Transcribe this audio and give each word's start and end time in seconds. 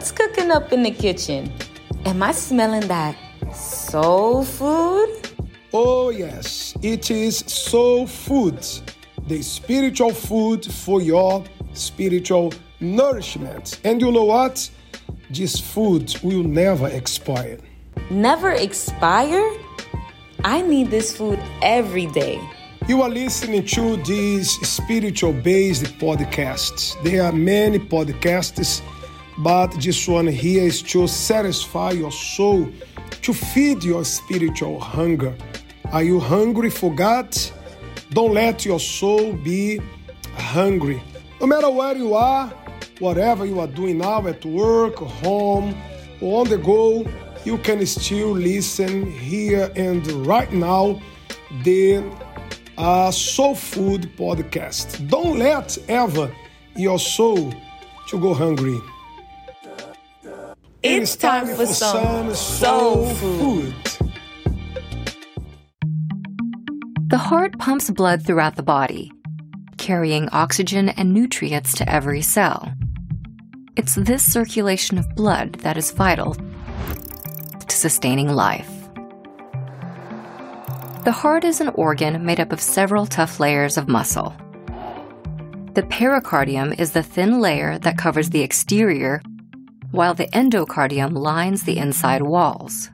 What's 0.00 0.12
cooking 0.12 0.50
up 0.50 0.72
in 0.72 0.82
the 0.82 0.92
kitchen? 0.92 1.52
Am 2.06 2.22
I 2.22 2.32
smelling 2.32 2.88
that 2.88 3.14
soul 3.54 4.44
food? 4.44 5.10
Oh, 5.74 6.08
yes, 6.08 6.74
it 6.80 7.10
is 7.10 7.40
soul 7.40 8.06
food, 8.06 8.66
the 9.28 9.42
spiritual 9.42 10.14
food 10.14 10.64
for 10.64 11.02
your 11.02 11.44
spiritual 11.74 12.54
nourishment. 12.80 13.78
And 13.84 14.00
you 14.00 14.10
know 14.10 14.24
what? 14.24 14.70
This 15.28 15.60
food 15.60 16.14
will 16.22 16.44
never 16.44 16.88
expire. 16.88 17.58
Never 18.08 18.52
expire? 18.52 19.52
I 20.42 20.62
need 20.62 20.90
this 20.90 21.14
food 21.14 21.38
every 21.60 22.06
day. 22.06 22.40
You 22.88 23.02
are 23.02 23.10
listening 23.10 23.66
to 23.66 23.98
these 23.98 24.50
spiritual 24.66 25.34
based 25.34 25.84
podcasts. 25.98 26.96
There 27.04 27.22
are 27.22 27.32
many 27.32 27.78
podcasts, 27.78 28.80
but 29.38 29.68
this 29.80 30.06
one 30.06 30.26
here 30.26 30.64
is 30.64 30.82
to 30.82 31.06
satisfy 31.06 31.92
your 31.92 32.12
soul, 32.12 32.68
to 33.22 33.32
feed 33.32 33.84
your 33.84 34.04
spiritual 34.04 34.80
hunger. 34.80 35.34
Are 35.92 36.02
you 36.02 36.20
hungry 36.20 36.70
for 36.70 36.94
God? 36.94 37.36
Don't 38.10 38.34
let 38.34 38.64
your 38.64 38.80
soul 38.80 39.32
be 39.32 39.80
hungry. 40.34 41.02
No 41.40 41.46
matter 41.46 41.70
where 41.70 41.96
you 41.96 42.14
are, 42.14 42.48
whatever 42.98 43.46
you 43.46 43.60
are 43.60 43.66
doing 43.66 43.98
now 43.98 44.26
at 44.26 44.44
work, 44.44 44.96
home, 44.96 45.74
or 46.20 46.40
on 46.40 46.48
the 46.48 46.58
go, 46.58 47.06
you 47.44 47.56
can 47.58 47.84
still 47.86 48.32
listen 48.32 49.10
here 49.10 49.72
and 49.74 50.06
right 50.26 50.52
now 50.52 51.00
the 51.64 52.04
uh, 52.76 53.10
Soul 53.10 53.54
Food 53.54 54.10
podcast. 54.16 55.08
Don't 55.08 55.38
let 55.38 55.78
ever 55.88 56.30
your 56.76 56.98
soul 56.98 57.52
to 58.08 58.18
go 58.18 58.34
hungry. 58.34 58.78
It's 60.82 61.14
time 61.14 61.46
for 61.46 61.66
some 61.66 62.34
soul 62.34 63.06
food. 63.16 63.74
The 67.08 67.18
heart 67.18 67.58
pumps 67.58 67.90
blood 67.90 68.24
throughout 68.24 68.56
the 68.56 68.62
body, 68.62 69.12
carrying 69.76 70.30
oxygen 70.30 70.88
and 70.88 71.12
nutrients 71.12 71.74
to 71.74 71.88
every 71.88 72.22
cell. 72.22 72.72
It's 73.76 73.94
this 73.94 74.24
circulation 74.24 74.96
of 74.96 75.14
blood 75.14 75.56
that 75.56 75.76
is 75.76 75.90
vital 75.90 76.34
to 76.34 77.76
sustaining 77.76 78.30
life. 78.30 78.70
The 81.04 81.12
heart 81.12 81.44
is 81.44 81.60
an 81.60 81.68
organ 81.74 82.24
made 82.24 82.40
up 82.40 82.52
of 82.52 82.60
several 82.60 83.04
tough 83.04 83.38
layers 83.38 83.76
of 83.76 83.86
muscle. 83.86 84.34
The 85.74 85.82
pericardium 85.82 86.72
is 86.80 86.92
the 86.92 87.02
thin 87.02 87.38
layer 87.38 87.78
that 87.80 87.98
covers 87.98 88.30
the 88.30 88.40
exterior, 88.40 89.20
while 89.90 90.14
the 90.14 90.28
endocardium 90.28 91.12
lines 91.12 91.62
the 91.62 91.78
inside 91.78 92.22
walls. 92.22 92.90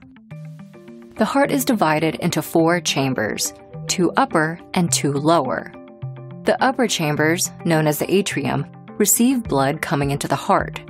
The 1.16 1.25
heart 1.25 1.50
is 1.50 1.64
divided 1.64 2.16
into 2.16 2.42
four 2.42 2.80
chambers 2.80 3.53
two 3.88 4.12
upper 4.16 4.58
and 4.75 4.92
two 4.92 5.12
lower. 5.12 5.72
The 6.44 6.61
upper 6.62 6.86
chambers, 6.86 7.50
known 7.64 7.86
as 7.86 7.98
the 7.98 8.12
atrium, 8.12 8.66
receive 8.98 9.44
blood 9.44 9.80
coming 9.80 10.11
into 10.11 10.28
the 10.28 10.36
heart. 10.36 10.80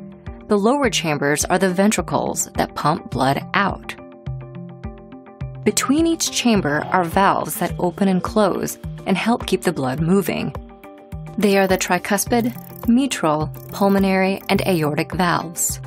The 0.49 0.59
lower 0.59 0.91
chambers 0.91 1.45
are 1.45 1.59
the 1.59 1.73
ventricles 1.73 2.51
that 2.55 2.75
pump 2.75 3.11
blood 3.11 3.45
out. 3.55 3.95
Between 5.65 6.07
each 6.07 6.31
chamber 6.31 6.85
are 6.93 7.05
valves 7.05 7.57
that 7.57 7.75
open 7.79 8.09
and 8.09 8.23
close 8.23 8.79
and 9.07 9.17
help 9.17 9.47
keep 9.47 9.63
the 9.63 9.73
blood 9.73 10.01
moving. 10.01 10.55
They 11.39 11.59
are 11.59 11.67
the 11.67 11.79
tricuspid, 11.79 12.89
mitral, 12.89 13.49
pulmonary, 13.73 14.41
and 14.49 14.61
aortic 14.67 15.13
valves. 15.13 15.81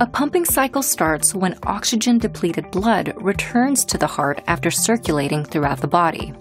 A 0.00 0.08
pumping 0.08 0.44
cycle 0.44 0.82
starts 0.82 1.36
when 1.36 1.56
oxygen 1.62 2.18
depleted 2.18 2.68
blood 2.72 3.14
returns 3.16 3.84
to 3.84 3.96
the 3.96 4.08
heart 4.08 4.42
after 4.48 4.68
circulating 4.68 5.44
throughout 5.44 5.80
the 5.80 5.86
body. 5.86 6.32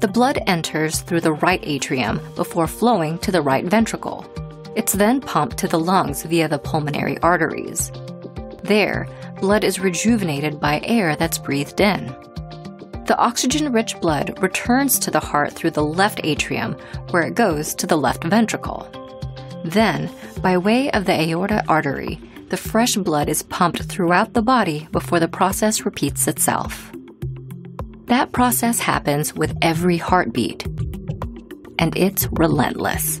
The 0.00 0.08
blood 0.08 0.38
enters 0.46 1.00
through 1.00 1.20
the 1.20 1.34
right 1.34 1.60
atrium 1.62 2.22
before 2.36 2.66
flowing 2.66 3.18
to 3.18 3.30
the 3.30 3.42
right 3.42 3.66
ventricle. 3.66 4.24
It's 4.76 4.94
then 4.94 5.20
pumped 5.20 5.58
to 5.58 5.68
the 5.68 5.78
lungs 5.78 6.22
via 6.22 6.48
the 6.48 6.58
pulmonary 6.58 7.18
arteries. 7.18 7.92
There, 8.62 9.06
blood 9.42 9.62
is 9.62 9.78
rejuvenated 9.78 10.58
by 10.58 10.80
air 10.82 11.16
that's 11.16 11.36
breathed 11.36 11.82
in. 11.82 12.06
The 13.04 13.16
oxygen 13.18 13.72
rich 13.72 14.00
blood 14.00 14.42
returns 14.42 14.98
to 15.00 15.10
the 15.10 15.20
heart 15.20 15.52
through 15.52 15.72
the 15.72 15.84
left 15.84 16.22
atrium, 16.24 16.78
where 17.10 17.24
it 17.24 17.34
goes 17.34 17.74
to 17.74 17.86
the 17.86 17.98
left 17.98 18.24
ventricle. 18.24 18.88
Then, 19.66 20.10
by 20.40 20.56
way 20.56 20.90
of 20.92 21.04
the 21.04 21.12
aorta 21.12 21.62
artery, 21.68 22.18
the 22.48 22.56
fresh 22.56 22.94
blood 22.94 23.28
is 23.28 23.42
pumped 23.42 23.82
throughout 23.84 24.32
the 24.32 24.42
body 24.42 24.86
before 24.92 25.18
the 25.18 25.28
process 25.28 25.84
repeats 25.84 26.28
itself. 26.28 26.92
That 28.06 28.30
process 28.30 28.78
happens 28.78 29.34
with 29.34 29.56
every 29.62 29.96
heartbeat, 29.96 30.64
and 31.78 31.96
it's 31.96 32.28
relentless. 32.32 33.18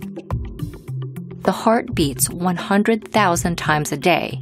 The 1.40 1.52
heart 1.52 1.94
beats 1.94 2.30
100,000 2.30 3.56
times 3.58 3.90
a 3.90 3.96
day, 3.96 4.40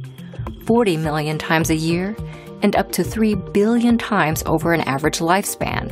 40 0.67 0.97
million 0.97 1.39
times 1.39 1.71
a 1.71 1.75
year, 1.75 2.15
and 2.61 2.75
up 2.75 2.91
to 2.91 3.03
3 3.03 3.35
billion 3.53 3.97
times 3.97 4.43
over 4.45 4.73
an 4.73 4.81
average 4.81 5.19
lifespan. 5.19 5.89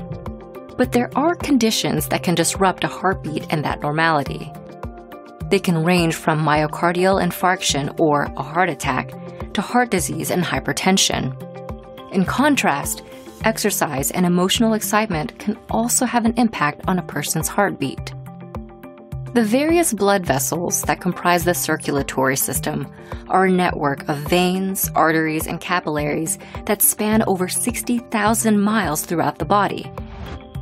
But 0.77 0.91
there 0.91 1.09
are 1.15 1.35
conditions 1.35 2.07
that 2.09 2.23
can 2.23 2.35
disrupt 2.35 2.83
a 2.83 2.87
heartbeat 2.87 3.45
and 3.51 3.63
that 3.65 3.81
normality. 3.81 4.51
They 5.53 5.59
can 5.59 5.83
range 5.83 6.15
from 6.15 6.43
myocardial 6.43 7.21
infarction 7.23 7.99
or 7.99 8.23
a 8.23 8.41
heart 8.41 8.69
attack 8.69 9.11
to 9.53 9.61
heart 9.61 9.91
disease 9.91 10.31
and 10.31 10.43
hypertension. 10.43 11.31
In 12.11 12.25
contrast, 12.25 13.03
exercise 13.43 14.09
and 14.09 14.25
emotional 14.25 14.73
excitement 14.73 15.37
can 15.37 15.55
also 15.69 16.07
have 16.07 16.25
an 16.25 16.33
impact 16.37 16.81
on 16.87 16.97
a 16.97 17.03
person's 17.03 17.47
heartbeat. 17.47 18.15
The 19.35 19.43
various 19.43 19.93
blood 19.93 20.25
vessels 20.25 20.81
that 20.87 21.01
comprise 21.01 21.45
the 21.45 21.53
circulatory 21.53 22.35
system 22.35 22.91
are 23.29 23.45
a 23.45 23.51
network 23.51 24.09
of 24.09 24.17
veins, 24.17 24.89
arteries, 24.95 25.45
and 25.45 25.61
capillaries 25.61 26.39
that 26.65 26.81
span 26.81 27.21
over 27.27 27.47
60,000 27.47 28.59
miles 28.59 29.05
throughout 29.05 29.37
the 29.37 29.45
body, 29.45 29.85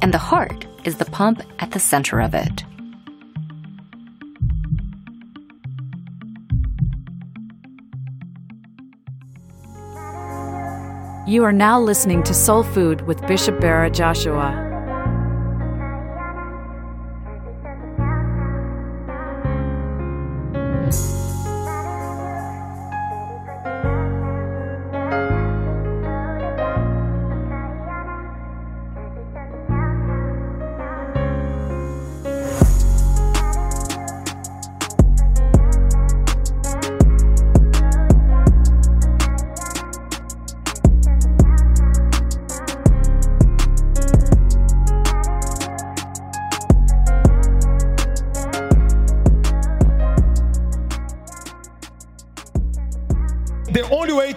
and 0.01 0.13
the 0.13 0.17
heart 0.17 0.67
is 0.83 0.97
the 0.97 1.05
pump 1.05 1.41
at 1.59 1.71
the 1.71 1.79
center 1.79 2.19
of 2.19 2.33
it. 2.33 2.65
You 11.27 11.43
are 11.43 11.53
now 11.53 11.79
listening 11.79 12.23
to 12.23 12.33
Soul 12.33 12.63
Food 12.63 13.01
with 13.01 13.25
Bishop 13.27 13.59
Bara 13.59 13.91
Joshua. 13.91 14.70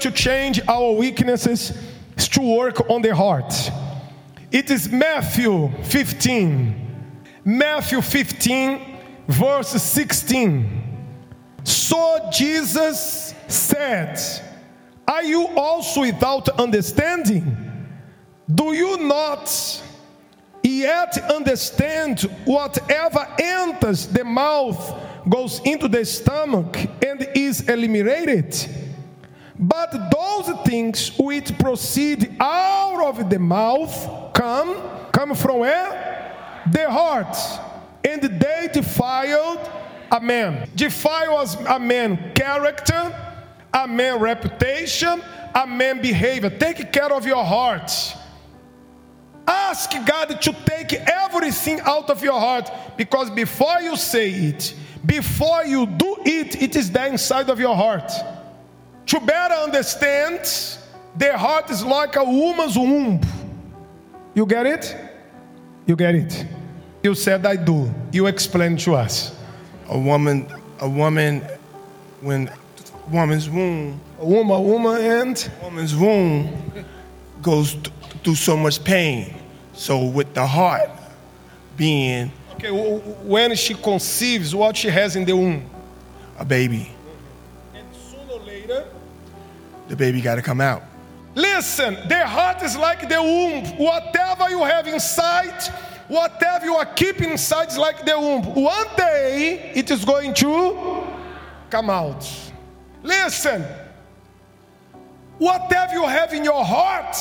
To 0.05 0.11
change 0.11 0.61
our 0.69 0.93
weaknesses 0.93 1.73
is 2.15 2.29
to 2.29 2.43
work 2.43 2.91
on 2.91 3.01
the 3.01 3.17
heart. 3.17 3.55
It 4.53 4.71
is 4.71 4.91
Matthew 4.91 5.71
15. 5.85 7.25
Matthew 7.43 8.03
15, 8.03 8.99
verse 9.29 9.71
16. 9.71 10.83
So 11.65 12.29
Jesus 12.31 13.35
said, 13.49 14.21
Are 15.09 15.23
you 15.23 15.47
also 15.57 16.03
without 16.03 16.51
understanding? 16.61 17.57
Do 18.55 18.75
you 18.75 18.99
not 19.09 19.83
yet 20.63 21.17
understand 21.33 22.21
whatever 22.45 23.27
enters 23.39 24.07
the 24.09 24.23
mouth 24.23 25.01
goes 25.31 25.63
into 25.65 25.89
the 25.89 26.05
stomach 26.05 26.77
and 27.03 27.27
is 27.35 27.67
eliminated? 27.71 28.84
But 29.67 30.11
those 30.11 30.59
things 30.67 31.17
which 31.19 31.57
proceed 31.59 32.37
out 32.39 33.03
of 33.03 33.31
the 33.31 33.39
mouth 33.39 34.33
come, 34.35 34.77
come 35.11 35.35
from 35.35 35.61
where? 35.61 36.63
The 36.71 36.91
heart. 36.91 37.35
And 38.05 38.23
they 38.23 38.69
defiled 38.71 39.61
a 40.13 40.21
man. 40.21 40.69
Defile 40.75 41.39
as 41.39 41.55
a 41.55 41.79
man 41.79 42.33
character, 42.35 43.11
a 43.73 43.89
man 43.89 44.19
reputation, 44.19 45.23
a 45.55 45.67
man 45.67 46.03
behavior. 46.03 46.51
Take 46.51 46.93
care 46.93 47.13
of 47.13 47.25
your 47.25 47.43
heart. 47.43 47.91
Ask 49.47 49.93
God 50.05 50.41
to 50.43 50.53
take 50.67 50.93
everything 50.93 51.81
out 51.81 52.11
of 52.11 52.23
your 52.23 52.39
heart 52.39 52.71
because 52.99 53.31
before 53.31 53.81
you 53.81 53.97
say 53.97 54.31
it, 54.31 54.75
before 55.07 55.65
you 55.65 55.87
do 55.87 56.19
it, 56.23 56.61
it 56.63 56.77
is 56.77 56.91
there 56.91 57.07
inside 57.07 57.49
of 57.49 57.59
your 57.59 57.75
heart. 57.75 58.11
To 59.07 59.21
better 59.21 59.55
understand, 59.55 60.41
the 61.17 61.37
heart 61.37 61.71
is 61.71 61.85
like 61.85 62.17
a 62.17 62.25
woman's 62.25 62.77
womb. 62.77 63.21
You 64.35 64.47
get 64.47 64.67
it? 64.67 64.97
You 65.87 65.97
get 65.97 66.15
it? 66.15 66.47
You 67.03 67.15
said 67.15 67.45
I 67.47 67.57
do. 67.57 67.93
You 68.13 68.27
explain 68.27 68.77
to 68.79 68.95
us. 68.95 69.37
A 69.89 69.99
woman, 69.99 70.47
a 70.81 70.89
woman, 70.89 71.43
when 72.23 72.51
woman's 73.11 73.51
womb, 73.51 74.01
A 74.19 74.25
woman, 74.25 74.57
a 74.57 74.61
woman, 74.61 74.97
and 75.03 75.51
woman's 75.63 75.95
womb 75.95 76.49
goes 77.43 77.75
th- 77.75 77.91
through 78.23 78.35
so 78.37 78.57
much 78.57 78.83
pain. 78.83 79.35
So 79.75 80.05
with 80.07 80.33
the 80.33 80.47
heart 80.47 80.89
being 81.77 82.33
okay, 82.55 82.71
when 82.71 83.55
she 83.57 83.75
conceives, 83.75 84.55
what 84.55 84.75
she 84.77 84.89
has 84.89 85.15
in 85.17 85.27
the 85.27 85.37
womb. 85.37 85.69
a 86.39 86.45
baby, 86.45 86.94
the 89.95 90.05
baby 90.05 90.21
got 90.21 90.35
to 90.35 90.43
come 90.43 90.61
out. 90.61 90.83
Listen, 91.37 91.95
the 92.09 92.27
heart 92.27 92.63
is 92.63 92.77
like 92.77 93.09
the 93.09 93.23
womb. 93.23 93.65
Whatever 93.79 94.51
you 94.51 94.65
have 94.65 94.87
inside, 94.89 95.63
whatever 96.09 96.65
you 96.65 96.75
are 96.75 96.87
keeping 96.95 97.31
inside 97.31 97.69
is 97.69 97.79
like 97.79 98.05
the 98.05 98.19
womb. 98.19 98.43
One 98.55 98.87
day 98.97 99.73
it 99.75 99.91
is 99.91 100.05
going 100.05 100.35
to 100.35 101.07
come 101.71 101.91
out. 101.91 102.29
Listen, 103.05 103.65
whatever 105.39 105.93
you 105.93 106.07
have 106.07 106.33
in 106.33 106.43
your 106.43 106.65
heart, 106.65 107.17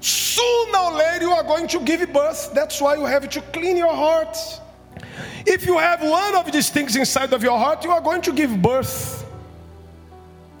sooner 0.00 0.78
or 0.78 0.92
later 0.92 1.26
you 1.26 1.32
are 1.32 1.44
going 1.44 1.68
to 1.68 1.80
give 1.80 2.12
birth. 2.12 2.52
That's 2.54 2.80
why 2.80 2.96
you 2.96 3.04
have 3.04 3.28
to 3.28 3.40
clean 3.52 3.76
your 3.76 3.94
heart. 3.94 4.36
If 5.46 5.66
you 5.66 5.76
have 5.78 6.02
one 6.02 6.34
of 6.34 6.50
these 6.50 6.70
things 6.70 6.96
inside 6.96 7.32
of 7.32 7.42
your 7.42 7.58
heart, 7.58 7.84
you 7.84 7.90
are 7.90 8.00
going 8.00 8.22
to 8.22 8.32
give 8.32 8.62
birth. 8.62 9.22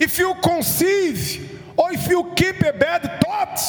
If 0.02 0.18
you 0.18 0.34
conceive 0.42 1.60
or 1.76 1.92
if 1.92 2.08
you 2.08 2.32
keep 2.34 2.60
a 2.62 2.72
bad 2.72 3.22
thought, 3.22 3.60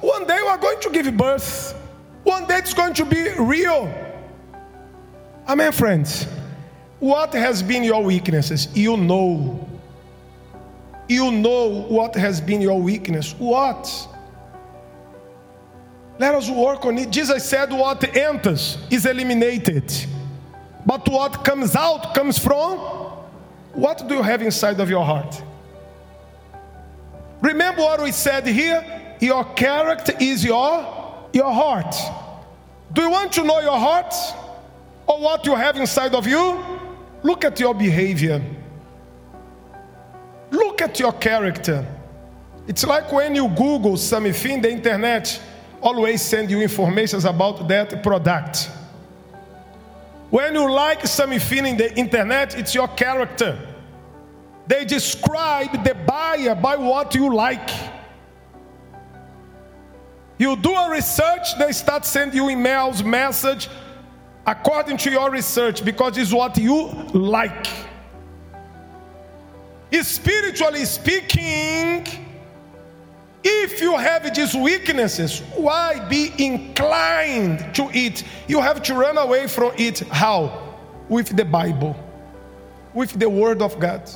one 0.00 0.26
day 0.26 0.38
you 0.38 0.46
are 0.46 0.56
going 0.56 0.80
to 0.80 0.88
give 0.88 1.14
birth. 1.14 1.78
One 2.22 2.46
day 2.46 2.56
it's 2.56 2.72
going 2.72 2.94
to 2.94 3.04
be 3.04 3.28
real. 3.38 3.92
Amen, 5.46 5.72
friends. 5.72 6.26
What 7.00 7.34
has 7.34 7.62
been 7.62 7.84
your 7.84 8.02
weaknesses? 8.02 8.66
You 8.74 8.96
know. 8.96 9.68
You 11.06 11.30
know 11.30 11.66
what 11.82 12.14
has 12.14 12.40
been 12.40 12.62
your 12.62 12.80
weakness. 12.80 13.34
What? 13.34 14.08
Let 16.18 16.34
us 16.34 16.48
work 16.48 16.86
on 16.86 16.96
it. 16.96 17.10
Jesus 17.10 17.44
said, 17.44 17.70
What 17.70 18.16
enters 18.16 18.78
is 18.90 19.04
eliminated, 19.04 19.92
but 20.86 21.06
what 21.10 21.44
comes 21.44 21.76
out 21.76 22.14
comes 22.14 22.38
from 22.38 22.78
what 23.74 24.08
do 24.08 24.14
you 24.14 24.22
have 24.22 24.40
inside 24.40 24.80
of 24.80 24.88
your 24.88 25.04
heart? 25.04 25.42
Remember 27.44 27.82
what 27.82 28.02
we 28.02 28.10
said 28.10 28.46
here? 28.46 28.82
Your 29.20 29.44
character 29.52 30.14
is 30.18 30.42
your 30.42 31.28
your 31.34 31.52
heart. 31.52 31.94
Do 32.94 33.02
you 33.02 33.10
want 33.10 33.32
to 33.32 33.44
know 33.44 33.60
your 33.60 33.78
heart 33.78 34.14
or 35.06 35.20
what 35.20 35.44
you 35.44 35.54
have 35.54 35.76
inside 35.76 36.14
of 36.14 36.26
you? 36.26 36.64
Look 37.22 37.44
at 37.44 37.60
your 37.60 37.74
behavior. 37.74 38.42
Look 40.50 40.80
at 40.80 40.98
your 40.98 41.12
character. 41.12 41.86
It's 42.66 42.86
like 42.86 43.12
when 43.12 43.34
you 43.34 43.48
Google 43.48 43.98
something, 43.98 44.62
the 44.62 44.70
internet 44.70 45.38
always 45.82 46.22
send 46.22 46.50
you 46.50 46.62
informations 46.62 47.26
about 47.26 47.68
that 47.68 48.02
product. 48.02 48.70
When 50.30 50.54
you 50.54 50.70
like 50.72 51.06
something 51.06 51.66
in 51.66 51.76
the 51.76 51.94
internet, 51.94 52.58
it's 52.58 52.74
your 52.74 52.88
character. 52.88 53.73
They 54.66 54.84
describe 54.84 55.84
the 55.84 55.94
buyer 55.94 56.54
by 56.54 56.76
what 56.76 57.14
you 57.14 57.34
like. 57.34 57.70
You 60.38 60.56
do 60.56 60.74
a 60.74 60.90
research, 60.90 61.56
they 61.58 61.72
start 61.72 62.04
sending 62.04 62.36
you 62.36 62.44
emails, 62.44 63.04
message 63.04 63.68
according 64.46 64.96
to 64.98 65.10
your 65.10 65.30
research 65.30 65.84
because 65.84 66.18
it's 66.18 66.32
what 66.32 66.56
you 66.58 66.88
like. 67.12 67.66
Spiritually 70.02 70.84
speaking, 70.84 72.04
if 73.44 73.80
you 73.80 73.96
have 73.96 74.34
these 74.34 74.54
weaknesses, 74.54 75.40
why 75.54 76.00
be 76.08 76.32
inclined 76.38 77.74
to 77.74 77.88
it? 77.92 78.24
You 78.48 78.60
have 78.60 78.82
to 78.84 78.94
run 78.94 79.18
away 79.18 79.46
from 79.46 79.72
it. 79.76 80.00
How? 80.08 80.74
With 81.08 81.36
the 81.36 81.44
Bible, 81.44 81.94
with 82.92 83.12
the 83.12 83.28
Word 83.28 83.62
of 83.62 83.78
God. 83.78 84.10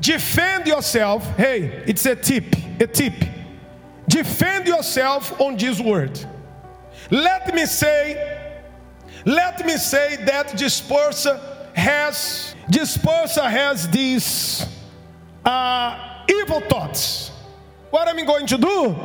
Defend 0.00 0.66
yourself. 0.66 1.24
Hey, 1.36 1.84
it's 1.86 2.04
a 2.06 2.16
tip, 2.16 2.44
a 2.80 2.86
tip. 2.86 3.14
Defend 4.08 4.66
yourself 4.66 5.40
on 5.40 5.56
this 5.56 5.80
word. 5.80 6.18
Let 7.10 7.54
me 7.54 7.66
say, 7.66 8.52
let 9.24 9.64
me 9.64 9.76
say 9.76 10.16
that 10.24 10.56
this 10.56 10.80
person 10.80 11.38
has, 11.74 12.54
this 12.68 12.96
person 12.96 13.44
has 13.44 13.88
these 13.88 14.66
uh, 15.44 16.24
evil 16.28 16.60
thoughts. 16.60 17.30
What 17.90 18.08
am 18.08 18.18
I 18.18 18.24
going 18.24 18.46
to 18.46 18.58
do? 18.58 18.96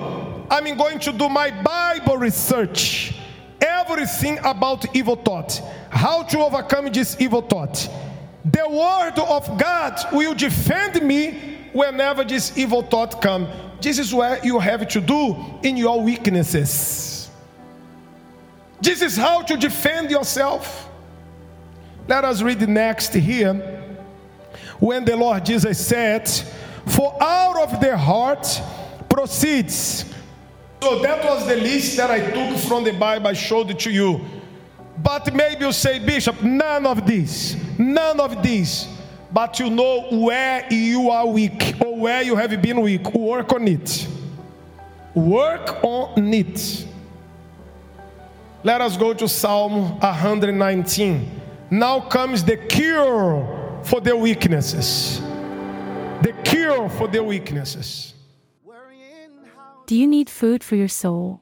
I'm 0.49 0.77
going 0.77 0.99
to 0.99 1.11
do 1.11 1.29
my 1.29 1.51
Bible 1.51 2.17
research. 2.17 3.13
Everything 3.61 4.39
about 4.43 4.95
evil 4.95 5.15
thought. 5.15 5.61
How 5.89 6.23
to 6.23 6.39
overcome 6.39 6.91
this 6.91 7.15
evil 7.19 7.41
thought. 7.41 7.87
The 8.51 8.67
word 8.67 9.19
of 9.19 9.57
God 9.59 9.99
will 10.11 10.33
defend 10.33 11.01
me 11.05 11.57
whenever 11.71 12.23
this 12.23 12.57
evil 12.57 12.81
thought 12.81 13.21
come. 13.21 13.47
This 13.79 13.99
is 13.99 14.13
what 14.13 14.43
you 14.43 14.59
have 14.59 14.87
to 14.87 15.01
do 15.01 15.35
in 15.61 15.77
your 15.77 16.01
weaknesses. 16.01 17.29
This 18.81 19.01
is 19.01 19.15
how 19.17 19.43
to 19.43 19.55
defend 19.55 20.09
yourself. 20.09 20.89
Let 22.07 22.25
us 22.25 22.41
read 22.41 22.67
next 22.67 23.13
here. 23.13 23.53
When 24.79 25.05
the 25.05 25.15
Lord 25.15 25.45
Jesus 25.45 25.85
said, 25.85 26.27
For 26.87 27.15
out 27.21 27.61
of 27.61 27.79
the 27.79 27.95
heart 27.95 28.61
proceeds. 29.09 30.05
So 30.81 30.99
that 31.01 31.23
was 31.23 31.45
the 31.45 31.57
list 31.57 31.97
that 31.97 32.09
I 32.09 32.31
took 32.31 32.57
from 32.57 32.83
the 32.83 32.93
Bible, 32.93 33.27
I 33.27 33.33
showed 33.33 33.69
it 33.69 33.79
to 33.79 33.91
you. 33.91 34.25
But 35.01 35.33
maybe 35.33 35.65
you 35.65 35.71
say, 35.71 35.99
Bishop, 35.99 36.41
none 36.43 36.85
of 36.85 37.05
this, 37.05 37.55
none 37.77 38.19
of 38.19 38.43
this. 38.43 38.87
But 39.31 39.59
you 39.59 39.69
know 39.69 40.07
where 40.11 40.65
you 40.73 41.09
are 41.11 41.27
weak 41.27 41.75
or 41.79 41.95
where 41.95 42.23
you 42.23 42.35
have 42.35 42.61
been 42.61 42.81
weak. 42.81 43.13
Work 43.13 43.53
on 43.53 43.67
it. 43.67 44.07
Work 45.13 45.83
on 45.83 46.33
it. 46.33 46.87
Let 48.63 48.81
us 48.81 48.97
go 48.97 49.13
to 49.13 49.27
Psalm 49.27 49.99
119. 49.99 51.41
Now 51.71 51.99
comes 52.01 52.43
the 52.43 52.57
cure 52.57 53.81
for 53.83 54.01
the 54.01 54.15
weaknesses. 54.17 55.21
The 56.23 56.33
cure 56.43 56.89
for 56.89 57.07
the 57.07 57.23
weaknesses. 57.23 58.15
Do 59.85 59.95
you 59.95 60.05
need 60.05 60.29
food 60.29 60.63
for 60.63 60.75
your 60.75 60.87
soul? 60.87 61.41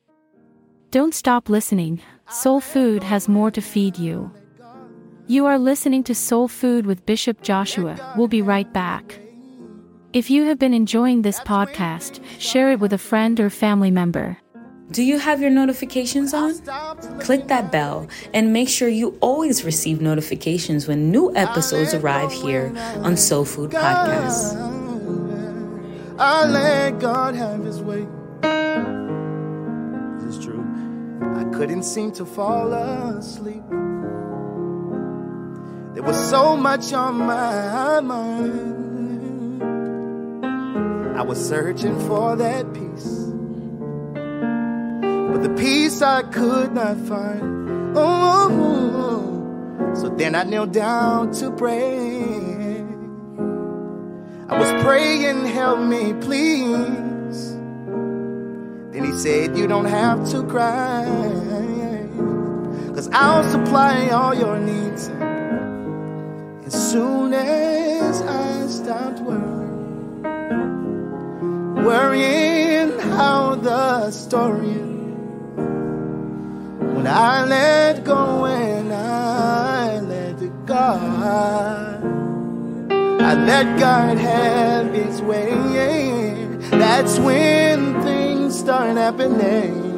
Don't 0.91 1.13
stop 1.13 1.49
listening. 1.49 2.01
Soul 2.29 2.59
Food 2.59 3.03
has 3.03 3.29
more 3.29 3.49
to 3.51 3.61
feed 3.61 3.97
you. 3.97 4.31
You 5.27 5.45
are 5.45 5.57
listening 5.57 6.03
to 6.03 6.15
Soul 6.15 6.47
Food 6.47 6.85
with 6.85 7.05
Bishop 7.05 7.41
Joshua. 7.41 8.13
We'll 8.17 8.27
be 8.27 8.41
right 8.41 8.71
back. 8.73 9.19
If 10.11 10.29
you 10.29 10.43
have 10.45 10.59
been 10.59 10.73
enjoying 10.73 11.21
this 11.21 11.39
podcast, 11.41 12.21
share 12.37 12.71
it 12.71 12.79
with 12.79 12.91
a 12.91 12.97
friend 12.97 13.39
or 13.39 13.49
family 13.49 13.91
member. 13.91 14.37
Do 14.91 15.03
you 15.03 15.19
have 15.19 15.41
your 15.41 15.49
notifications 15.51 16.33
on? 16.33 16.57
Click 17.19 17.47
that 17.47 17.71
bell 17.71 18.07
and 18.33 18.51
make 18.51 18.67
sure 18.67 18.89
you 18.89 19.17
always 19.21 19.63
receive 19.63 20.01
notifications 20.01 20.87
when 20.87 21.11
new 21.11 21.33
episodes 21.35 21.93
arrive 21.93 22.31
here 22.31 22.73
on 22.97 23.15
Soul 23.15 23.45
Food 23.45 23.71
Podcast. 23.71 24.55
I 26.19 26.45
let 26.45 26.99
God 26.99 27.35
have 27.35 27.63
his 27.63 27.81
way. 27.81 28.05
Couldn't 31.57 31.83
seem 31.83 32.11
to 32.11 32.23
fall 32.23 32.71
asleep. 32.71 33.63
There 35.95 36.03
was 36.03 36.29
so 36.29 36.55
much 36.55 36.93
on 36.93 37.17
my 37.17 37.99
mind. 37.99 39.63
I 41.17 41.23
was 41.23 41.43
searching 41.43 41.99
for 42.01 42.35
that 42.35 42.71
peace. 42.75 43.23
But 45.31 45.41
the 45.41 45.49
peace 45.57 46.03
I 46.03 46.21
could 46.21 46.73
not 46.73 46.95
find. 47.07 47.97
Oh, 47.97 49.31
so 49.95 50.09
then 50.09 50.35
I 50.35 50.43
knelt 50.43 50.73
down 50.73 51.31
to 51.39 51.49
pray. 51.49 52.83
I 54.47 54.59
was 54.59 54.83
praying, 54.83 55.45
help 55.45 55.79
me, 55.79 56.13
please. 56.21 56.96
Said, 59.17 59.57
You 59.57 59.65
don't 59.65 59.85
have 59.85 60.29
to 60.29 60.43
cry. 60.43 61.03
Cause 62.93 63.09
I'll 63.11 63.43
supply 63.49 64.09
all 64.09 64.35
your 64.35 64.59
needs. 64.59 65.09
As 66.67 66.91
soon 66.91 67.33
as 67.33 68.21
I 68.21 68.67
stopped 68.67 69.19
worrying, 69.21 70.21
worrying 71.83 72.99
how 73.17 73.55
the 73.55 74.11
story 74.11 74.83
when 76.93 77.07
I 77.07 77.43
let 77.45 78.03
go 78.03 78.45
and 78.45 78.93
I 78.93 79.99
let 79.99 80.65
God, 80.67 82.03
I 83.19 83.33
let 83.33 83.79
God 83.79 84.19
have 84.19 84.93
His 84.93 85.23
way. 85.23 86.35
That's 86.69 87.17
when 87.17 87.96
start 88.51 88.97
happening. 88.97 89.97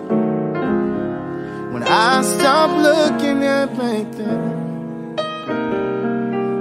When 1.74 1.84
I 1.84 2.22
stop 2.22 2.72
looking 2.72 3.44
at 3.44 3.70
everything. 3.70 4.66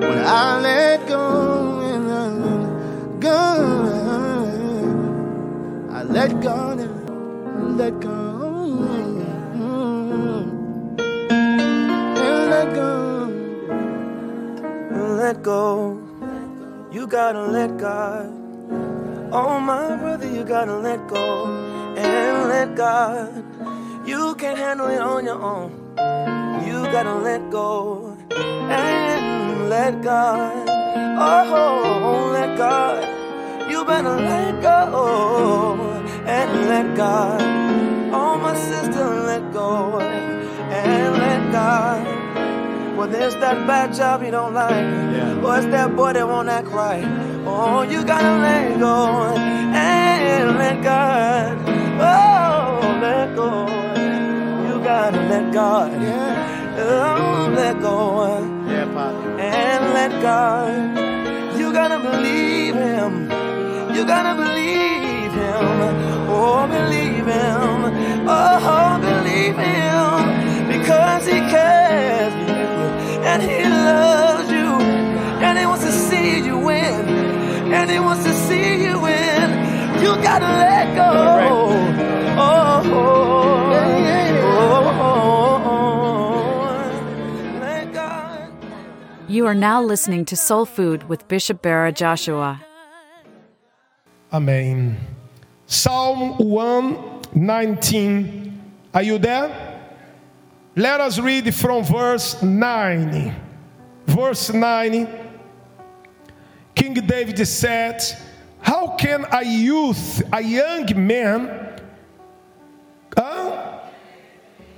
When 0.00 0.18
I 0.18 0.61
let 0.61 1.09
go 1.09 1.80
and 1.80 2.12
I 2.12 2.28
let 2.28 3.21
go, 3.21 3.40
I 5.90 6.02
let 6.02 6.40
God 6.42 6.80
and 6.80 7.78
let 7.78 8.00
go. 8.00 8.14
And 12.04 12.50
let 12.50 12.75
go. 12.75 12.88
let 15.18 15.42
go. 15.42 15.99
You 16.92 17.07
gotta 17.07 17.42
let 17.42 17.76
God. 17.76 18.33
Oh, 19.33 19.61
my 19.61 19.97
brother, 19.97 20.26
you 20.30 20.45
gotta 20.45 20.76
let 20.78 21.07
go 21.09 21.67
and 21.99 22.49
let 22.49 22.75
God. 22.75 23.45
You 24.07 24.35
can't 24.37 24.59
handle 24.59 24.88
it 24.88 25.00
on 25.00 25.25
your 25.25 25.40
own. 25.40 25.71
You 26.67 26.85
gotta 26.93 27.14
let 27.14 27.50
go 27.50 28.17
and 28.31 29.69
let 29.69 30.02
God. 30.02 30.69
Oh, 31.21 32.31
let 32.33 32.57
God. 32.57 33.05
You 33.71 33.85
better 33.85 34.17
let 34.17 34.62
go 34.62 35.76
and 36.26 36.69
let 36.69 36.97
God. 36.97 37.40
Oh, 38.12 38.38
my 38.38 38.55
sister, 38.57 39.05
let 39.05 39.52
go 39.52 40.00
and 40.00 41.17
let 41.19 41.52
God. 41.52 42.97
Well, 42.97 43.09
there's 43.09 43.35
that 43.37 43.67
bad 43.67 43.95
job 43.95 44.23
you 44.23 44.31
don't 44.31 44.55
like. 44.55 44.87
Or 45.45 45.57
it's 45.59 45.67
that 45.67 45.95
boy 45.95 46.12
that 46.14 46.26
won't 46.26 46.49
act 46.49 46.69
right. 46.69 47.05
Oh, 47.47 47.83
you 47.83 48.05
gotta 48.05 48.38
let 48.40 48.78
go 48.78 49.37
and 49.37 50.59
let 50.59 50.83
God. 50.83 51.67
Let 53.00 53.37
go. 53.37 53.67
You 54.69 54.75
gotta 54.83 55.21
let 55.33 55.52
God. 55.52 55.93
Oh, 56.81 57.52
let 57.55 57.81
go 57.81 57.97
Yeah, 58.69 58.87
Father. 58.95 59.31
and 59.40 59.85
let 59.95 60.12
God. 60.23 61.59
You 61.59 61.73
gotta 61.73 61.99
believe 61.99 62.75
Him. 62.75 63.12
You 63.95 64.05
gotta 64.05 64.35
believe 64.43 65.33
Him. 65.33 65.76
Oh, 66.31 66.67
believe 66.67 67.26
Him. 67.26 68.28
Oh, 68.28 68.99
believe 69.00 69.57
Him. 69.57 70.69
Because 70.69 71.25
He 71.26 71.38
cares 71.55 72.33
for 72.33 72.52
you 72.61 72.73
and 73.31 73.43
He 73.43 73.64
loves 73.64 74.50
you. 74.50 74.71
And 75.47 75.59
He 75.59 75.67
wants 75.67 75.85
to 75.85 75.93
see 75.93 76.40
you 76.45 76.59
win. 76.59 77.09
And 77.73 77.90
He 77.90 77.99
wants 78.00 78.25
to 78.25 78.33
see 78.47 78.85
you 78.85 79.00
win. 79.00 79.47
You 80.02 80.11
gotta 80.23 80.47
let 80.64 80.95
go. 80.95 81.27
You 89.38 89.47
are 89.47 89.54
now 89.54 89.80
listening 89.80 90.25
to 90.25 90.35
Soul 90.35 90.66
Food 90.66 91.09
with 91.09 91.28
Bishop 91.28 91.62
Barra 91.62 91.92
Joshua. 91.92 92.61
Amen. 94.33 94.99
Psalm 95.64 96.38
119. 96.38 98.61
Are 98.92 99.04
you 99.04 99.18
there? 99.18 99.80
Let 100.75 101.00
us 101.00 101.21
read 101.21 101.54
from 101.54 101.85
verse 101.85 102.42
9. 102.42 103.33
Verse 104.07 104.52
9. 104.52 105.09
King 106.75 106.95
David 106.95 107.47
said, 107.47 108.02
How 108.61 108.97
can 108.97 109.25
a 109.30 109.45
youth, 109.45 110.21
a 110.33 110.42
young 110.42 111.07
man, 111.07 111.80
huh, 113.16 113.83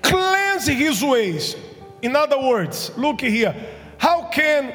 cleanse 0.03 0.67
his 0.67 1.03
ways? 1.03 1.57
In 2.03 2.15
other 2.15 2.39
words, 2.39 2.91
look 2.99 3.23
here. 3.23 3.55
How 4.01 4.29
can, 4.29 4.75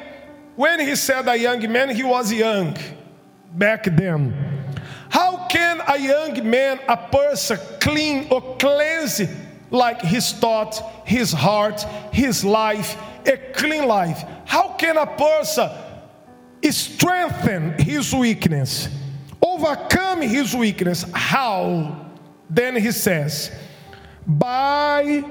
when 0.54 0.78
he 0.78 0.94
said 0.94 1.26
a 1.26 1.36
young 1.36 1.60
man, 1.72 1.90
he 1.90 2.04
was 2.04 2.32
young 2.32 2.76
back 3.52 3.82
then. 3.84 4.32
How 5.08 5.48
can 5.48 5.82
a 5.88 5.98
young 5.98 6.48
man, 6.48 6.78
a 6.88 6.96
person, 6.96 7.58
clean 7.80 8.28
or 8.30 8.56
cleanse 8.56 9.22
like 9.72 10.00
his 10.00 10.32
thought, 10.32 10.80
his 11.04 11.32
heart, 11.32 11.82
his 12.12 12.44
life, 12.44 12.96
a 13.26 13.36
clean 13.52 13.88
life? 13.88 14.22
How 14.44 14.68
can 14.74 14.96
a 14.96 15.06
person 15.06 15.70
strengthen 16.70 17.72
his 17.80 18.14
weakness, 18.14 18.88
overcome 19.42 20.22
his 20.22 20.54
weakness? 20.54 21.04
How? 21.12 22.06
Then 22.48 22.76
he 22.76 22.92
says, 22.92 23.50
by 24.24 25.24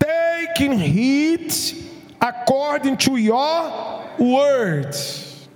taking 0.00 0.78
heed 0.78 1.52
according 2.20 2.96
to 2.98 3.16
your 3.16 4.10
words. 4.18 5.48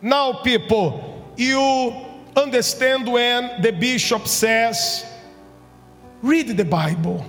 Now, 0.00 0.42
people, 0.42 1.32
you 1.36 1.92
understand 2.36 3.10
when 3.10 3.62
the 3.62 3.72
bishop 3.72 4.26
says, 4.26 5.06
read 6.22 6.56
the 6.56 6.64
Bible. 6.64 7.24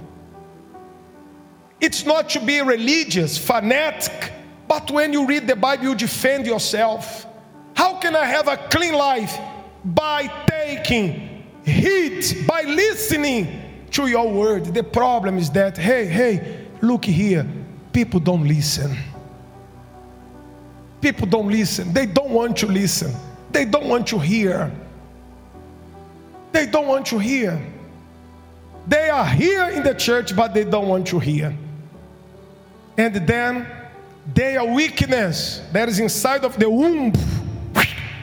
It's 1.80 2.06
not 2.06 2.30
to 2.30 2.40
be 2.40 2.62
religious, 2.62 3.38
fanatic, 3.38 4.32
but 4.68 4.90
when 4.90 5.12
you 5.12 5.28
read 5.28 5.48
the 5.48 5.56
Bible, 5.56 5.84
you 5.84 5.96
defend 5.96 6.46
yourself. 6.46 7.28
How 7.76 7.98
can 7.98 8.16
I 8.16 8.26
have 8.26 8.48
a 8.48 8.58
clean 8.58 8.94
life? 8.94 9.38
By 9.84 10.28
taking 10.48 11.44
heed, 11.66 12.48
by 12.48 12.62
listening 12.62 13.86
to 13.92 14.08
your 14.08 14.32
word. 14.32 14.74
The 14.74 14.84
problem 14.84 15.38
is 15.38 15.50
that, 15.52 15.78
hey, 15.78 16.06
hey, 16.06 16.68
look 16.82 17.06
here, 17.06 17.46
people 17.94 18.20
don't 18.20 18.46
listen. 18.48 18.98
People 21.00 21.28
don't 21.28 21.50
listen. 21.50 21.94
They 21.94 22.06
don't 22.06 22.32
want 22.32 22.58
to 22.58 22.68
listen. 22.68 23.14
They 23.52 23.66
don't 23.66 23.88
want 23.88 24.08
to 24.08 24.20
hear. 24.20 24.72
They 26.52 26.66
don't 26.66 26.88
want 26.88 27.06
to 27.08 27.20
hear. 27.20 27.62
They 28.88 29.10
are 29.10 29.26
here 29.26 29.70
in 29.70 29.84
the 29.84 29.94
church, 29.94 30.36
but 30.36 30.54
they 30.54 30.64
don't 30.64 30.88
want 30.88 31.08
to 31.08 31.20
hear. 31.20 31.56
And 32.98 33.16
then 33.16 33.68
their 34.34 34.64
weakness 34.64 35.62
that 35.72 35.90
is 35.90 36.00
inside 36.00 36.46
of 36.46 36.58
the 36.58 36.70
womb 36.70 37.14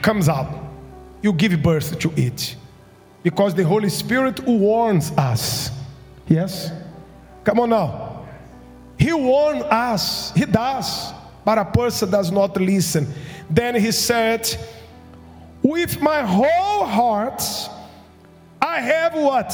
comes 0.01 0.27
out. 0.27 0.47
You 1.21 1.33
give 1.33 1.61
birth 1.61 1.99
to 1.99 2.11
it. 2.15 2.55
Because 3.23 3.53
the 3.53 3.63
Holy 3.63 3.89
Spirit 3.89 4.39
warns 4.47 5.11
us. 5.11 5.69
Yes? 6.27 6.71
Come 7.43 7.59
on 7.59 7.69
now. 7.69 8.10
He 9.01 9.11
warned 9.11 9.63
us. 9.63 10.31
He 10.35 10.45
does. 10.45 11.11
But 11.43 11.57
a 11.57 11.65
person 11.65 12.11
does 12.11 12.31
not 12.31 12.55
listen. 12.61 13.11
Then 13.49 13.73
he 13.73 13.91
said, 13.91 14.47
With 15.63 15.99
my 15.99 16.21
whole 16.21 16.85
heart, 16.85 17.41
I 18.61 18.79
have 18.79 19.15
what? 19.15 19.49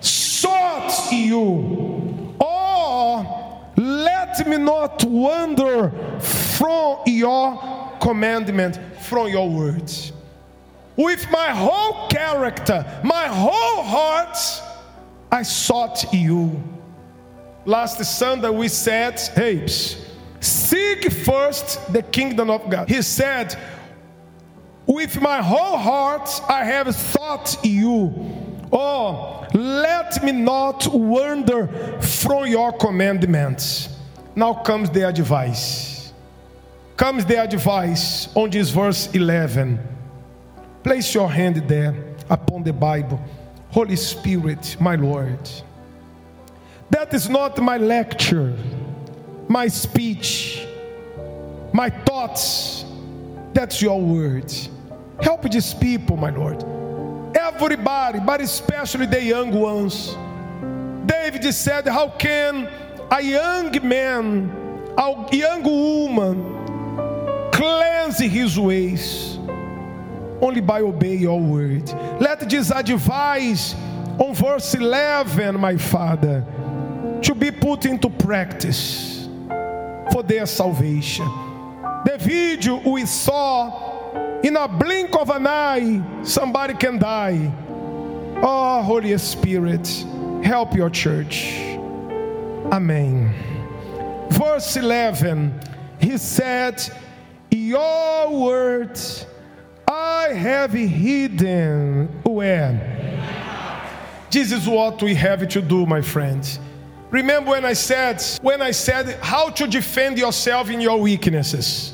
Sought 0.00 1.12
you. 1.12 2.34
Oh, 2.40 3.70
let 3.76 4.44
me 4.48 4.56
not 4.56 5.04
wander 5.04 5.90
from 6.18 6.98
your 7.06 7.92
commandment, 8.00 8.80
from 9.00 9.28
your 9.28 9.48
words. 9.48 10.10
With 10.96 11.24
my 11.30 11.50
whole 11.50 12.08
character, 12.08 12.84
my 13.04 13.28
whole 13.28 13.84
heart, 13.84 14.36
I 15.30 15.44
sought 15.44 16.12
you. 16.12 16.60
Last 17.66 18.02
Sunday 18.04 18.48
we 18.48 18.68
said, 18.68 19.18
hey, 19.34 19.66
seek 20.38 21.10
first 21.10 21.92
the 21.92 22.00
kingdom 22.00 22.48
of 22.48 22.70
God. 22.70 22.88
He 22.88 23.02
said, 23.02 23.58
with 24.86 25.20
my 25.20 25.42
whole 25.42 25.76
heart 25.76 26.30
I 26.48 26.62
have 26.62 26.94
sought 26.94 27.58
you. 27.64 28.14
Oh, 28.72 29.44
let 29.52 30.22
me 30.22 30.30
not 30.30 30.86
wander 30.86 31.66
from 32.00 32.46
your 32.46 32.72
commandments. 32.72 33.88
Now 34.36 34.54
comes 34.54 34.88
the 34.88 35.08
advice. 35.08 36.12
comes 36.96 37.24
the 37.24 37.42
advice 37.42 38.28
on 38.36 38.50
this 38.50 38.70
verse 38.70 39.12
11. 39.12 39.78
Place 40.84 41.12
your 41.14 41.28
hand 41.28 41.56
there 41.68 42.14
upon 42.30 42.62
the 42.62 42.72
Bible. 42.72 43.20
Holy 43.70 43.96
Spirit, 43.96 44.76
my 44.78 44.94
Lord. 44.94 45.40
That 46.90 47.12
is 47.12 47.28
not 47.28 47.58
my 47.58 47.76
lecture, 47.78 48.56
my 49.48 49.68
speech, 49.68 50.66
my 51.72 51.90
thoughts. 51.90 52.84
That's 53.52 53.80
your 53.82 54.00
word. 54.00 54.52
Help 55.20 55.42
these 55.50 55.74
people, 55.74 56.16
my 56.16 56.30
Lord. 56.30 56.64
Everybody, 57.36 58.20
but 58.20 58.40
especially 58.40 59.06
the 59.06 59.22
young 59.22 59.52
ones. 59.52 60.16
David 61.06 61.52
said, 61.52 61.86
How 61.88 62.10
can 62.10 62.68
a 63.10 63.22
young 63.22 63.86
man, 63.86 64.50
a 64.96 65.28
young 65.34 65.62
woman, 65.62 67.50
cleanse 67.52 68.18
his 68.18 68.58
ways? 68.58 69.38
Only 70.40 70.60
by 70.60 70.82
obeying 70.82 71.20
your 71.20 71.40
word. 71.40 71.88
Let 72.20 72.48
this 72.48 72.70
advice 72.70 73.74
on 74.18 74.34
verse 74.34 74.74
11, 74.74 75.58
my 75.58 75.76
Father, 75.76 76.44
to 77.26 77.34
be 77.34 77.50
put 77.50 77.86
into 77.86 78.08
practice 78.08 79.28
for 80.12 80.22
their 80.22 80.46
salvation. 80.46 81.26
The 82.04 82.16
video 82.20 82.76
we 82.88 83.04
saw, 83.04 84.40
in 84.42 84.56
a 84.56 84.68
blink 84.68 85.16
of 85.16 85.30
an 85.30 85.44
eye, 85.44 86.22
somebody 86.22 86.74
can 86.74 87.00
die. 87.00 87.52
Oh, 88.40 88.80
Holy 88.80 89.18
Spirit, 89.18 89.88
help 90.44 90.76
your 90.76 90.88
church. 90.88 91.58
Amen. 92.70 93.34
Verse 94.30 94.76
11, 94.76 95.60
he 95.98 96.18
said, 96.18 96.80
Your 97.50 98.30
words 98.30 99.26
I 99.88 100.28
have 100.28 100.70
hidden 100.70 102.06
where? 102.22 102.92
This 104.30 104.52
is 104.52 104.68
what 104.68 105.02
we 105.02 105.16
have 105.16 105.48
to 105.48 105.60
do, 105.60 105.86
my 105.86 106.02
friends. 106.02 106.60
Remember 107.10 107.50
when 107.50 107.64
I 107.64 107.72
said 107.72 108.22
when 108.42 108.60
I 108.60 108.72
said 108.72 109.18
how 109.20 109.50
to 109.50 109.66
defend 109.66 110.18
yourself 110.18 110.70
in 110.70 110.80
your 110.80 111.00
weaknesses? 111.00 111.92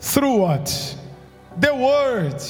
Through 0.00 0.36
what? 0.38 0.96
The 1.58 1.74
word. 1.74 2.42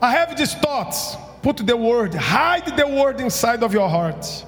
I 0.00 0.12
have 0.12 0.36
these 0.36 0.54
thoughts. 0.54 1.16
Put 1.42 1.56
the 1.56 1.76
word, 1.76 2.14
hide 2.14 2.76
the 2.76 2.86
word 2.86 3.20
inside 3.20 3.64
of 3.64 3.72
your 3.72 3.88
heart. 3.88 4.44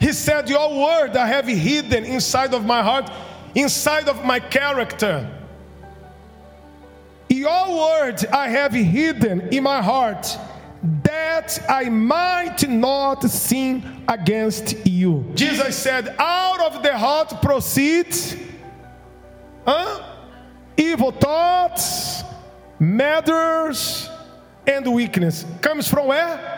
He 0.00 0.12
said, 0.12 0.48
Your 0.48 0.68
word 0.70 1.14
I 1.14 1.26
have 1.26 1.46
hidden 1.46 2.04
inside 2.04 2.54
of 2.54 2.64
my 2.64 2.82
heart, 2.82 3.10
inside 3.54 4.08
of 4.08 4.24
my 4.24 4.40
character. 4.40 5.30
Your 7.28 7.76
word 7.76 8.24
I 8.26 8.48
have 8.48 8.72
hidden 8.72 9.48
in 9.48 9.62
my 9.62 9.82
heart 9.82 10.38
that 11.12 11.58
I 11.68 11.90
might 11.90 12.66
not 12.68 13.22
sin 13.24 14.04
against 14.08 14.86
you. 14.86 15.30
Jesus 15.34 15.76
said, 15.76 16.14
Out 16.18 16.60
of 16.60 16.82
the 16.82 16.96
heart 16.96 17.42
proceeds 17.42 18.34
huh? 19.66 20.02
evil 20.74 21.12
thoughts, 21.12 22.22
murders, 22.78 24.08
and 24.66 24.90
weakness. 24.94 25.44
Comes 25.60 25.86
from 25.86 26.06
where? 26.06 26.48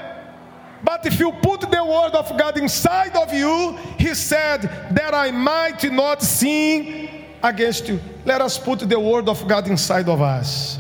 But 0.85 1.05
if 1.05 1.19
you 1.19 1.33
put 1.33 1.63
the 1.63 1.85
word 1.85 2.15
of 2.15 2.39
God 2.39 2.57
inside 2.57 3.17
of 3.17 3.35
you, 3.35 3.77
He 3.99 4.15
said, 4.15 4.61
That 4.93 5.15
I 5.15 5.33
might 5.33 5.83
not 5.91 6.23
sin 6.23 7.25
against 7.43 7.89
you. 7.89 7.99
Let 8.25 8.41
us 8.41 8.57
put 8.57 8.79
the 8.89 9.01
word 9.01 9.29
of 9.29 9.49
God 9.49 9.67
inside 9.67 10.09
of 10.09 10.23
us. 10.23 10.79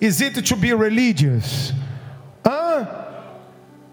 Is 0.00 0.20
it 0.20 0.44
to 0.44 0.56
be 0.56 0.72
religious? 0.72 1.72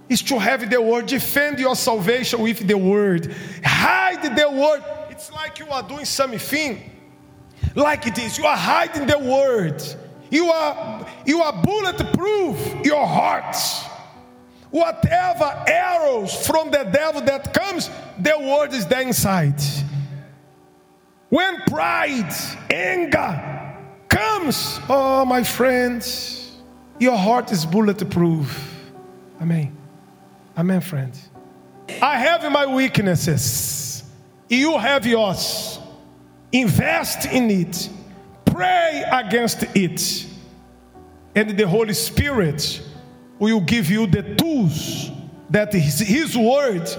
Is 0.08 0.22
to 0.24 0.38
have 0.38 0.70
the 0.70 0.80
word, 0.80 1.08
defend 1.08 1.60
your 1.60 1.76
salvation 1.76 2.42
with 2.42 2.68
the 2.68 2.78
word, 2.78 3.36
hide 3.64 4.36
the 4.36 4.50
word. 4.50 4.84
It's 5.10 5.32
like 5.32 5.58
you 5.58 5.68
are 5.68 5.82
doing 5.82 6.06
something 6.06 6.92
like 7.74 8.06
it 8.06 8.18
is. 8.20 8.38
You 8.38 8.46
are 8.46 8.58
hiding 8.58 9.08
the 9.08 9.18
word. 9.18 9.82
You 10.30 10.52
are 10.52 11.08
you 11.26 11.42
are 11.42 11.54
bulletproof 11.54 12.86
your 12.86 13.06
heart. 13.06 13.56
Whatever 14.70 15.64
arrows 15.68 16.46
from 16.46 16.70
the 16.70 16.84
devil 16.84 17.22
that 17.22 17.54
comes, 17.54 17.90
the 18.20 18.38
word 18.38 18.74
is 18.74 18.86
there 18.88 19.02
inside. 19.02 19.62
When 21.30 21.62
pride, 21.62 22.34
anger 22.70 23.78
comes, 24.10 24.80
oh 24.90 25.26
my 25.26 25.44
friends, 25.44 26.58
your 27.00 27.18
heart 27.18 27.52
is 27.52 27.66
bulletproof. 27.66 28.82
Amen. 29.42 29.76
Amen, 30.58 30.82
friends. 30.82 31.30
I 32.02 32.18
have 32.18 32.50
my 32.52 32.66
weaknesses. 32.66 34.04
You 34.50 34.78
have 34.78 35.06
yours. 35.06 35.80
Invest 36.52 37.26
in 37.26 37.50
it. 37.52 37.90
Pray 38.46 39.04
against 39.12 39.64
it. 39.76 40.26
And 41.36 41.58
the 41.58 41.68
Holy 41.68 41.94
Spirit 41.94 42.82
will 43.38 43.60
give 43.60 43.90
you 43.90 44.08
the 44.08 44.36
tools 44.36 45.12
that 45.50 45.74
His, 45.74 46.00
his 46.00 46.38
word 46.38 46.90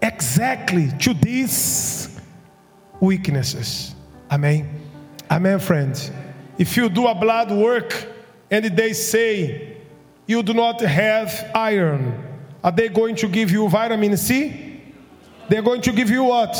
exactly 0.00 0.90
to 1.00 1.14
these 1.14 2.20
weaknesses. 3.00 3.94
Amen. 4.30 4.80
Amen, 5.30 5.58
friends. 5.58 6.10
If 6.58 6.76
you 6.76 6.88
do 6.88 7.08
a 7.08 7.14
blood 7.14 7.50
work 7.50 8.06
and 8.50 8.64
they 8.76 8.92
say 8.92 9.78
you 10.26 10.42
do 10.42 10.54
not 10.54 10.80
have 10.80 11.50
iron, 11.54 12.23
are 12.64 12.72
they 12.72 12.88
going 12.88 13.14
to 13.16 13.28
give 13.28 13.50
you 13.50 13.68
vitamin 13.68 14.16
C? 14.16 14.80
They're 15.50 15.60
going 15.60 15.82
to 15.82 15.92
give 15.92 16.08
you 16.08 16.24
what? 16.24 16.56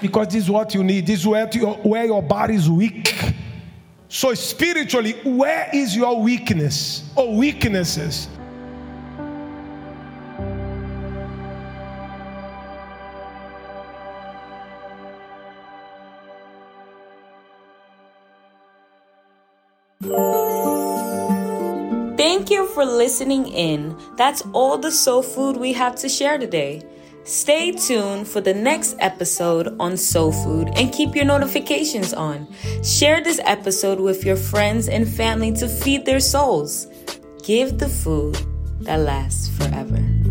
Because 0.00 0.28
this 0.28 0.44
is 0.44 0.50
what 0.50 0.74
you 0.74 0.82
need. 0.82 1.06
This 1.06 1.20
is 1.20 1.26
where 1.26 1.46
your, 1.52 1.74
where 1.74 2.06
your 2.06 2.22
body 2.22 2.54
is 2.54 2.70
weak. 2.70 3.14
So, 4.08 4.32
spiritually, 4.32 5.12
where 5.22 5.68
is 5.72 5.94
your 5.94 6.18
weakness 6.18 7.12
or 7.14 7.36
weaknesses? 7.36 8.28
Thank 22.22 22.50
you 22.50 22.68
for 22.68 22.84
listening 22.84 23.48
in. 23.48 23.98
That's 24.14 24.44
all 24.52 24.78
the 24.78 24.92
soul 24.92 25.24
food 25.24 25.56
we 25.56 25.72
have 25.72 25.96
to 25.96 26.08
share 26.08 26.38
today. 26.38 26.80
Stay 27.24 27.72
tuned 27.72 28.28
for 28.28 28.40
the 28.40 28.54
next 28.54 28.94
episode 29.00 29.74
on 29.80 29.96
Soul 29.96 30.30
Food 30.30 30.70
and 30.76 30.92
keep 30.92 31.16
your 31.16 31.24
notifications 31.24 32.14
on. 32.14 32.46
Share 32.84 33.24
this 33.24 33.40
episode 33.42 33.98
with 33.98 34.24
your 34.24 34.36
friends 34.36 34.88
and 34.88 35.08
family 35.08 35.50
to 35.54 35.66
feed 35.66 36.06
their 36.06 36.20
souls. 36.20 36.86
Give 37.42 37.76
the 37.76 37.88
food 37.88 38.38
that 38.82 39.00
lasts 39.00 39.48
forever. 39.58 40.21